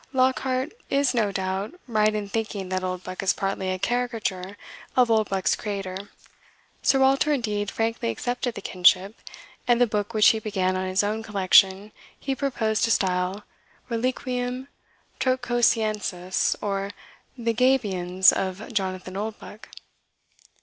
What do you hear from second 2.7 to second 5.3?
Oldbuck is partly a caricature of